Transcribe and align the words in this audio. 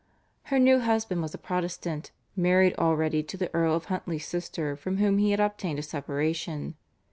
Her 0.45 0.57
new 0.57 0.79
husband 0.79 1.21
was 1.21 1.35
a 1.35 1.37
Protestant, 1.37 2.09
married 2.35 2.73
already 2.79 3.21
to 3.21 3.37
the 3.37 3.53
Earl 3.53 3.75
of 3.75 3.85
Huntly's 3.85 4.25
sister 4.25 4.75
from 4.75 4.97
whom 4.97 5.19
he 5.19 5.29
had 5.29 5.39
obtained 5.39 5.77
a 5.77 5.83
separation. 5.83 6.73